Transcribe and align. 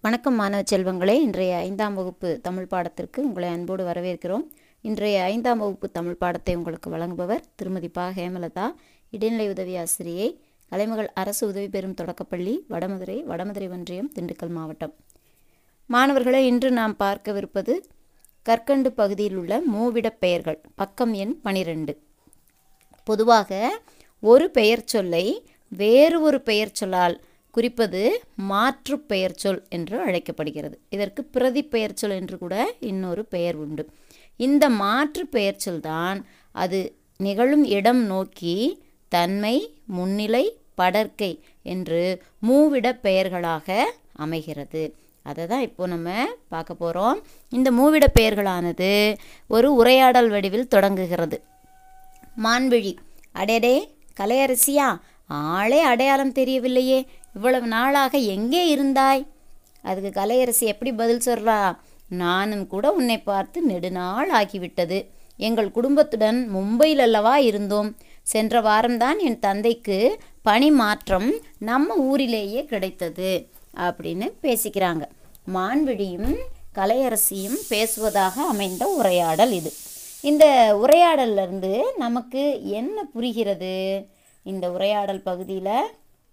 வணக்கம் 0.00 0.34
மாணவ 0.34 0.62
செல்வங்களே 0.70 1.12
இன்றைய 1.12 1.56
ஐந்தாம் 1.56 1.94
வகுப்பு 1.94 2.40
தமிழ் 2.42 2.66
பாடத்திற்கு 2.70 3.16
உங்களை 3.16 3.48
அன்போடு 3.48 3.86
வரவேற்கிறோம். 3.86 4.44
இன்றைய 4.80 5.22
ஐந்தாம் 5.22 5.58
வகுப்பு 5.58 5.90
தமிழ் 5.90 6.14
பாடத்தை 6.14 6.54
உங்களுக்கு 6.54 6.90
வழங்குபவர் 6.90 7.40
திருமதி 7.54 7.88
பா. 7.88 8.08
ஹேமலதா 8.08 8.74
இடைநிலை 9.10 9.48
உதவி 9.48 9.76
ஆசிரியை 9.76 10.40
கலைமகள் 10.68 11.12
அரசு 11.12 11.46
உதவி 11.46 11.68
பெறும் 11.68 11.94
தொடக்கப்பள்ளி 11.94 12.64
வடமதுரை 12.70 13.24
வடமதுரை 13.24 13.70
ஒன்றியம் 13.70 14.12
திண்டுக்கல் 14.14 14.48
மாவட்டம். 14.48 14.94
மாணவர்களை 15.86 16.46
இன்று 16.46 16.70
நாம் 16.70 16.96
பார்க்கவிருப்பது 16.98 17.72
கற்கண்டு 18.42 18.92
பகுதியில் 18.92 19.36
உள்ள 19.36 19.60
மூவிடப் 19.74 20.20
பெயர்கள். 20.20 20.60
பக்கம் 20.74 21.12
எண் 21.12 21.40
பனிரெண்டு. 21.40 22.00
பொதுவாக 23.04 23.80
ஒரு 24.20 24.50
பெயர் 24.50 24.82
சொல்லை 24.84 25.48
வேறு 25.68 26.20
ஒரு 26.20 26.40
பெயர் 26.40 26.72
சொல்லால் 26.72 27.24
குறிப்பது 27.58 28.02
மாற்று 28.50 28.96
பெயர்ச்சொல் 29.10 29.60
என்று 29.76 29.96
அழைக்கப்படுகிறது. 30.06 30.76
இதற்கு 30.94 31.22
பிரதி 31.34 31.62
பெயர்ச்சொல் 31.74 32.18
என்று 32.20 32.36
கூட 32.38 32.54
இன்னொரு 32.90 33.22
பெயர் 33.34 33.56
உண்டு. 33.64 33.84
இந்த 34.40 34.64
மாற்று 34.82 35.22
பெயர்ச்சொல் 35.36 35.82
தான் 35.90 36.18
அது 36.54 36.80
நிகழும் 37.20 37.64
இடம் 37.78 38.02
நோக்கி 38.12 38.56
தன்மை 39.12 39.56
முன்னிலை 39.96 40.44
படர்க்கை 40.80 41.32
என்று 41.66 42.02
மூவிட 42.48 42.86
பெயர்களாக 43.06 43.68
அமைகிறது. 44.24 44.82
அதை 45.26 45.44
தான் 45.46 45.64
இப்போ 45.68 45.84
நம்ம 45.86 46.08
பார்க்க 46.52 46.82
போகிறோம் 46.82 47.18
இந்த 47.52 47.68
மூவிட 47.78 48.04
பெயர்களானது 48.18 48.90
ஒரு 49.50 49.68
உரையாடல் 49.80 50.30
வடிவில் 50.34 50.72
தொடங்குகிறது. 50.74 51.38
மான்விழி 52.44 52.92
அடேடே 53.34 53.76
கலையரசியா 54.20 54.88
ஆளே 55.54 55.80
அடையாளம் 55.82 56.36
தெரியவில்லையே 56.38 57.00
இவ்வளவு 57.38 57.66
நாளாக 57.66 58.18
எங்கே 58.34 58.62
இருந்தாய்? 58.76 59.22
அதுக்கு 59.82 60.10
கலையரசி 60.20 60.64
எப்படி 60.72 60.90
பதில் 60.92 61.26
சொல்றா? 61.26 61.58
நானும் 62.08 62.64
கூட 62.66 62.84
உன்னை 62.92 63.16
பார்த்து 63.20 63.58
நெடுநாள் 63.62 64.30
ஆகிவிட்டது. 64.30 64.98
எங்கள் 65.36 65.70
குடும்பத்துடன் 65.70 66.38
மும்பையில் 66.54 67.02
அல்லவா 67.06 67.34
இருந்தோம். 67.50 67.90
சென்ற 68.22 68.60
வாரம்தான் 68.60 69.18
என் 69.18 69.38
தந்தைக்கு 69.38 69.98
பணி 70.42 70.70
மாற்றம் 70.70 71.28
நம்ம 71.58 71.96
ஊரிலேயே 72.08 72.64
கிடைத்தது 72.64 73.30
அப்படின்னு 73.86 74.26
பேசிக்கிறாங்க. 74.42 75.04
மான்விழியும் 75.54 76.34
கலையரசியும் 76.74 77.58
பேசுவதாக 77.68 78.46
அமைந்த 78.52 78.84
உரையாடல் 78.98 79.52
இது. 79.52 79.72
இந்த 80.22 80.44
உரையாடல்லேருந்து 80.82 81.72
நமக்கு 81.96 82.42
என்ன 82.78 83.04
புரிகிறது? 83.14 83.74
இந்த 84.44 84.66
உரையாடல் 84.70 85.26
பகுதியில் 85.28 85.74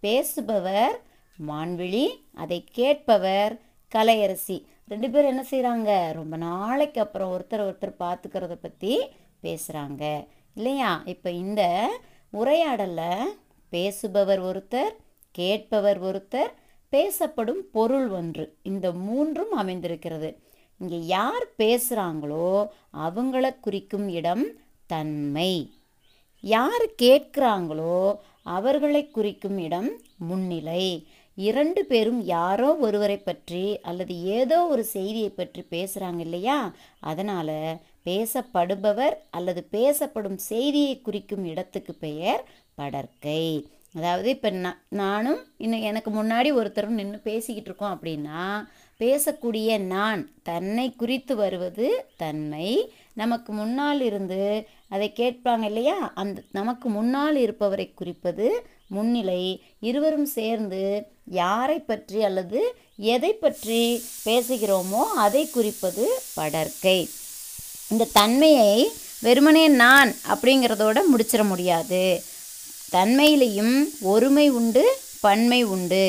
பேசுபவர் 0.04 0.96
மான்விழி 1.40 2.06
அதை 2.34 2.60
கேட்பவர் 2.72 3.54
கலையரசி. 3.92 4.58
ரெண்டு 4.88 5.08
பேரும் 5.10 5.32
என்ன 5.34 5.44
செய்கிறாங்க 5.52 5.92
ரொம்ப 6.14 6.36
நாளைக்கு 6.38 7.00
அப்புறம் 7.02 7.32
ஒருத்தர் 7.36 7.66
ஒருத்தர் 7.68 8.02
பார்த்துக்கிறத 8.04 8.56
பற்றி 8.62 8.94
பேசுகிறாங்க 9.44 10.04
இல்லையா? 10.56 10.92
இப்போ 11.06 11.30
இந்த 11.44 11.64
உரையாடலில் 12.34 13.34
பேசுபவர் 13.74 14.42
ஒருத்தர் 14.50 14.94
கேட்பவர் 15.32 16.00
ஒருத்தர் 16.02 16.52
பேசப்படும் 16.94 17.62
பொருள் 17.72 18.10
ஒன்று. 18.10 18.46
இந்த 18.64 18.88
மூன்றும் 19.08 19.52
அமைந்திருக்கிறது. 19.52 20.30
இங்கே 20.82 21.00
யார் 21.06 21.46
பேசுகிறாங்களோ 21.58 22.48
அவங்கள 23.08 23.46
குறிக்கும் 23.62 24.08
இடம் 24.10 24.46
தன்மை. 24.88 25.52
யார் 26.44 26.86
கேட்குறாங்களோ 27.02 28.00
அவர்களை 28.46 29.04
குறிக்கும் 29.10 29.58
இடம் 29.58 29.90
முன்னிலை. 30.18 30.86
இரண்டு 31.38 31.82
பேரும் 31.86 32.22
யாரோ 32.26 32.68
ஒருவரை 32.78 33.18
பற்றி 33.18 33.78
அல்லது 33.82 34.14
ஏதோ 34.24 34.58
ஒரு 34.68 34.84
செய்தியை 34.86 35.30
பற்றி 35.30 35.62
பேசுகிறாங்க 35.72 36.20
இல்லையா? 36.20 36.58
அதனால் 37.02 37.58
பேசப்படுபவர் 38.06 39.16
அல்லது 39.30 39.62
பேசப்படும் 39.72 40.40
செய்தியை 40.46 41.02
குறிக்கும் 41.02 41.46
இடத்துக்கு 41.46 41.94
பெயர் 42.00 42.44
படர்க்கை 42.78 43.46
அதாவது 43.94 44.30
இப்போ 44.30 44.50
நான் 44.56 44.80
நானும் 44.90 45.42
இன்னும் 45.58 45.82
எனக்கு 45.82 46.10
முன்னாடி 46.12 46.50
ஒருத்தரும் 46.54 46.94
நின்று 46.94 47.20
பேசிக்கிட்டு 47.24 47.70
இருக்கோம் 47.70 47.94
அப்படின்னா 47.96 48.42
பேசக்கூடிய 49.00 49.78
நான் 49.88 50.22
தன்னை 50.44 50.88
குறித்து 50.96 51.36
வருவது 51.36 51.88
தன்மை 52.18 52.70
நமக்கு 53.16 53.52
முன்னால் 53.54 54.02
இருந்து 54.02 54.42
அதை 54.90 55.08
கேட்பாங்க 55.16 55.64
இல்லையா? 55.64 55.98
அந்த 56.16 56.40
நமக்கு 56.52 56.88
முன்னால் 56.90 57.38
இருப்பவரை 57.38 57.88
குறிப்பது 57.94 58.48
முன்னிலை. 58.88 59.44
இருவரும் 59.80 60.30
சேர்ந்து 60.38 60.82
யாரை 61.42 61.78
பற்றி 61.80 62.20
அல்லது 62.24 62.60
எதை 63.14 63.32
பற்றி 63.34 63.82
பேசுகிறோமோ 64.26 65.02
அதை 65.26 65.44
குறிப்பது 65.50 66.06
படர்க்கை 66.38 67.00
இந்த 67.90 68.12
தன்மையை 68.14 68.92
வெறுமனே 69.22 69.66
நான் 69.84 70.12
அப்படிங்கிறதோட 70.34 71.00
முடிச்சிட 71.12 71.44
முடியாது. 71.48 72.04
தன்மையிலையும் 72.92 73.76
ஒருமை 74.14 74.48
உண்டு 74.60 74.84
பன்மை 75.26 75.60
உண்டு. 75.76 76.06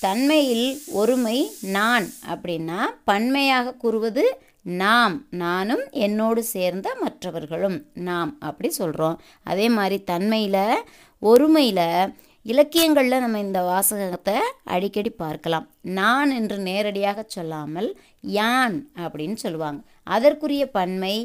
தன்மையில் 0.00 0.68
ஒருமை 0.92 1.38
நான் 1.76 2.06
அப்படின்னா 2.32 2.78
பன்மையாக 3.04 3.74
கூறுவது 3.82 4.24
நாம் 4.64 5.14
நானும் 5.42 5.84
என்னோடு 5.90 6.40
சேர்ந்த 6.44 6.88
மற்றவர்களும் 7.02 7.78
நாம் 7.94 8.32
அப்படி 8.40 8.68
சொல்கிறோம் 8.68 9.20
அதே 9.44 9.68
மாதிரி 9.68 9.98
தன்மையில் 10.04 10.84
ஒருமையில் 11.22 12.12
இலக்கியங்களில் 12.46 13.22
நம்ம 13.22 13.38
இந்த 13.38 13.60
வாசகத்தை 13.62 14.36
அடிக்கடி 14.64 15.10
பார்க்கலாம். 15.10 15.66
நான் 15.82 16.30
என்று 16.30 16.56
நேரடியாக 16.58 17.24
சொல்லாமல் 17.28 17.88
யான் 18.20 18.76
அப்படின்னு 18.96 19.34
சொல்லுவாங்க. 19.34 19.80
அதற்குரிய 20.04 20.64
பன்மை 20.70 21.16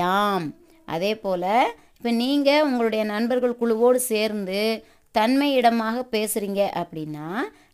யாம். 0.00 0.46
அதே 0.88 1.12
போல் 1.14 1.48
இப்போ 1.96 2.10
நீங்கள் 2.10 2.66
உங்களுடைய 2.66 3.04
நண்பர்கள் 3.04 3.60
குழுவோடு 3.60 4.00
சேர்ந்து 4.12 4.60
தன்மை 5.14 5.48
இடமாக 5.52 6.04
பேசுகிறீங்க 6.10 6.62
அப்படின்னா 6.80 7.28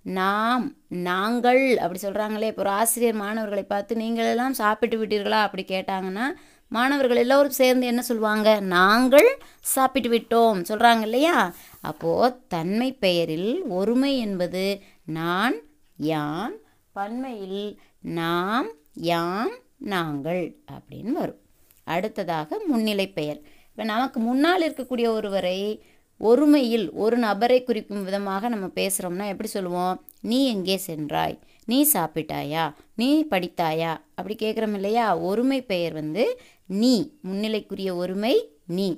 நாம் 0.05 0.77
நாங்கள் 0.89 1.77
அப்படி 1.77 2.01
சொல்கிறாங்களே 2.03 2.43
இப்போ 2.43 2.63
ஒரு 2.63 2.71
ஆசிரியர் 2.71 3.15
மாணவர்களை 3.15 3.63
பார்த்து 3.63 3.97
நீங்கள் 3.97 4.27
எல்லாம் 4.27 4.53
சாப்பிட்டு 4.53 5.07
விட்டீர்களா? 5.07 5.41
அப்படி 5.43 5.65
கேட்டாங்கன்னா 5.69 6.27
மாணவர்கள் 6.69 7.17
எல்லோரும் 7.17 7.51
சேர்ந்து 7.51 7.87
என்ன 7.87 8.03
சொல்லுவாங்க? 8.03 8.61
நாங்கள் 8.61 9.39
சாப்பிட்டு 9.61 10.11
விட்டோம் 10.11 10.65
சொல்கிறாங்க 10.69 11.01
இல்லையா? 11.01 11.55
அப்போது 11.81 12.37
தன்மை 12.49 12.93
பெயரில் 12.93 13.63
ஒருமை 13.69 14.19
என்பது 14.19 14.81
நான் 15.05 15.55
யான் 15.97 16.55
பன்மையில் 16.93 17.79
நாம் 18.01 18.69
யாம் 18.93 19.53
நாங்கள் 19.79 20.57
அப்படின்னு 20.73 21.13
வரும். 21.13 21.41
அடுத்ததாக 21.85 22.61
முன்னிலை 22.67 23.09
பெயர். 23.09 23.41
இப்போ 23.71 23.85
நமக்கு 23.85 24.21
முன்னால் 24.21 24.63
இருக்கக்கூடிய 24.63 25.07
ஒருவரை 25.07 25.85
ஒருமையில் 26.21 26.87
ஒரு 26.93 27.17
நபரை 27.17 27.63
குறிக்கும் 27.63 28.05
விதமாக 28.05 28.49
நம்ம 28.49 28.67
பேசுகிறோம்னா 28.75 29.27
எப்படி 29.27 29.49
சொல்லுவோம்? 29.49 29.97
நீ 30.21 30.39
எங்கே 30.47 30.77
சென்றாய்? 30.77 31.39
நீ 31.67 31.79
சாப்பிட்டாயா? 31.93 32.65
நீ 32.97 33.09
படித்தாயா? 33.31 33.93
அப்படி 34.15 34.35
கேட்குறோம் 34.43 34.75
இல்லையா? 34.75 35.07
ஒருமை 35.21 35.63
பெயர் 35.63 35.93
வந்து 35.93 36.25
நீ 36.67 36.95
முன்னிலைக்குரிய 37.29 37.91
ஒருமை 37.97 38.35
நீ 38.67 38.89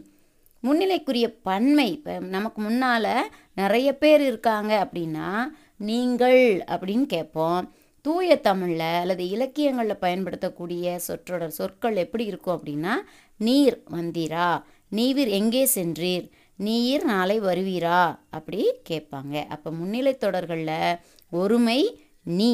முன்னிலைக்குரிய 0.63 1.27
பன்மை 1.43 1.93
இப்போ 1.93 2.19
நமக்கு 2.19 2.61
முன்னால் 2.63 3.31
நிறைய 3.55 3.89
பேர் 3.95 4.21
இருக்காங்க 4.21 4.73
அப்படின்னா 4.85 5.29
நீங்கள் 5.77 6.41
அப்படின்னு 6.75 7.07
கேட்போம். 7.07 7.67
தூய 8.05 8.37
தமிழில் 8.41 8.89
அல்லது 9.03 9.29
இலக்கியங்களில் 9.29 10.03
பயன்படுத்தக்கூடிய 10.05 10.97
சொற்றொடர் 11.07 11.57
சொற்கள் 11.59 11.97
எப்படி 11.97 12.25
இருக்கும் 12.25 12.57
அப்படின்னா 12.59 12.95
நீர் 13.37 13.83
வந்தீரா 13.97 14.49
நீவிர் 14.89 15.29
எங்கே 15.29 15.63
சென்றீர்? 15.75 16.27
நீர் 16.59 17.05
நாளை 17.05 17.37
வருவீரா? 17.41 18.01
அப்படி 18.31 18.61
கேட்பாங்க. 18.91 19.35
அப்போ 19.55 19.71
முன்னிலை 19.71 20.15
தொடர்களில் 20.17 20.99
ஒருமை 21.33 21.81
நீ 22.23 22.53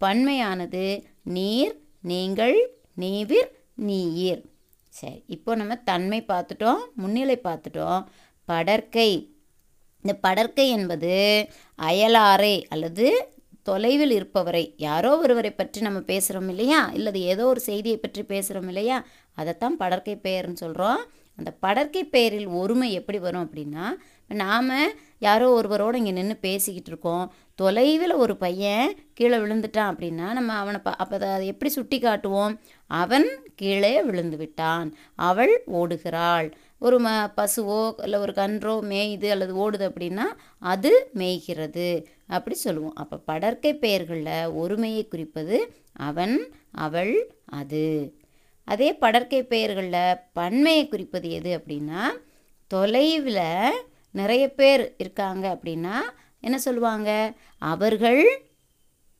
பன்மையானது 0.00 0.86
நீர் 1.36 1.74
நீங்கள் 2.00 2.56
நீவிர் 2.94 3.50
நீர் 3.88 4.42
சரி 4.92 5.20
இப்போ 5.26 5.54
நம்ம 5.54 5.74
தன்மை 5.90 6.18
பார்த்துட்டோம் 6.28 6.82
முன்னிலை 6.94 7.36
பார்த்துட்டோம். 7.44 8.02
படற்கை. 8.48 9.10
இந்த 10.04 10.14
படற்கை 10.26 10.66
என்பது 10.68 11.14
அயலாரை 11.78 12.54
அல்லது 12.68 13.06
தொலைவில் 13.62 14.10
இருப்பவரை 14.10 14.62
யாரோ 14.76 15.10
ஒருவரை 15.16 15.50
பற்றி 15.50 15.80
நம்ம 15.80 16.00
பேசுகிறோம் 16.10 16.48
இல்லையா? 16.48 16.80
இல்லது 16.94 17.20
ஏதோ 17.32 17.44
ஒரு 17.46 17.60
செய்தியை 17.60 17.98
பற்றி 17.98 18.22
பேசுகிறோம் 18.22 18.68
இல்லையா? 18.72 18.98
அதைத்தான் 19.38 19.76
படற்கை 19.76 20.16
பெயர்னு 20.22 20.62
சொல்கிறோம் 20.64 21.00
அந்த 21.38 21.50
படற்கை 21.64 22.02
பெயரில் 22.14 22.48
ஒருமை 22.60 22.88
எப்படி 22.92 23.18
வரும் 23.18 23.46
அப்படின்னா 23.46 23.86
நாம் 24.42 24.70
யாரோ 25.18 25.46
ஒருவரோடு 25.50 25.98
இங்கே 25.98 26.10
நின்று 26.10 26.36
பேசிக்கிட்டு 26.36 26.90
இருக்கோம். 26.90 27.26
தொலைவில் 27.54 28.14
ஒரு 28.14 28.34
பையன் 28.36 28.94
கீழே 29.14 29.36
விழுந்துட்டான் 29.36 29.90
அப்படின்னா 29.92 30.26
நம்ம 30.32 30.52
அவனை 30.52 30.80
ப 30.80 30.92
அப்போ 31.02 31.16
அதை 31.16 31.46
எப்படி 31.46 31.70
சுட்டி 31.70 31.98
காட்டுவோம்? 31.98 32.54
அவன் 32.90 33.26
கீழே 33.54 33.92
விழுந்து 34.02 34.36
விட்டான். 34.36 34.88
அவள் 35.28 35.54
ஓடுகிறாள். 35.72 36.48
ஒரு 36.78 36.96
ம 37.00 37.08
பசுவோ 37.36 37.80
இல்லை 38.04 38.18
ஒரு 38.20 38.32
கன்றோ 38.32 38.74
மேயுது 38.90 39.28
அல்லது 39.34 39.54
ஓடுது 39.64 39.84
அப்படின்னா 39.90 40.26
அது 40.72 40.92
மேய்கிறது. 41.14 41.88
அப்படி 42.26 42.56
சொல்லுவோம். 42.56 42.96
அப்போ 43.02 43.16
படற்கை 43.30 43.72
பெயர்களில் 43.84 44.50
ஒருமையை 44.62 45.04
குறிப்பது 45.08 45.58
அவன் 46.08 46.36
அவள் 46.86 47.14
அது. 47.60 47.86
அதே 48.64 48.92
படற்கை 48.92 49.42
பெயர்களில் 49.42 50.16
பன்மையை 50.32 50.88
குறிப்பது 50.88 51.30
எது 51.30 51.58
அப்படின்னா 51.58 52.02
தொலைவில் 52.66 53.72
நிறைய 54.10 54.48
பேர் 54.48 54.94
இருக்காங்க 54.98 55.58
அப்படின்னா 55.62 56.00
என்ன 56.40 56.58
சொல்லுவாங்க? 56.58 57.32
அவர்கள் 57.58 58.46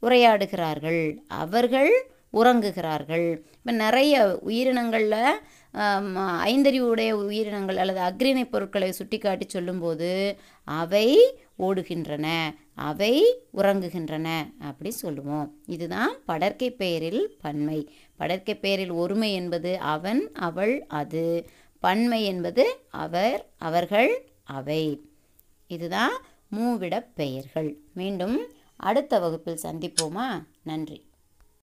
உரையாடுகிறார்கள். 0.03 1.19
அவர்கள் 1.29 2.14
உறங்குகிறார்கள். 2.41 3.27
இப்போ 3.59 3.73
நிறைய 3.85 4.15
உயிரினங்களில் 4.47 5.21
ஐந்தறிவுடைய 6.51 7.11
உயிரினங்கள் 7.29 7.79
அல்லது 7.83 8.01
அக்ரிணை 8.09 8.45
பொருட்களை 8.45 8.91
சுட்டிக்காட்டி 8.93 9.47
சொல்லும்போது 9.49 10.11
அவை 10.81 11.07
ஓடுகின்றன 11.59 12.27
அவை 12.89 13.13
உறங்குகின்றன 13.57 14.29
அப்படி 14.69 14.91
சொல்லுவோம். 15.03 15.49
இதுதான் 15.67 16.13
படற்கை 16.27 16.69
பெயரில் 16.83 17.23
பன்மை. 17.43 17.81
படற்கை 18.19 18.55
பெயரில் 18.59 18.95
ஒருமை 19.03 19.31
என்பது 19.33 19.73
அவன் 19.95 20.23
அவள் 20.49 20.75
அது. 21.01 21.25
பன்மை 21.83 22.21
என்பது 22.25 22.65
அவர் 23.05 23.41
அவர்கள் 23.69 24.13
அவை. 24.59 24.83
இதுதான் 25.71 26.15
மூவிடப் 26.57 27.11
பெயர்கள். 27.15 27.71
மீண்டும் 27.95 28.37
அடுத்த 28.77 29.19
வகுப்பில் 29.19 29.63
சந்திப்போமா? 29.63 30.29
நன்றி. 30.63 30.99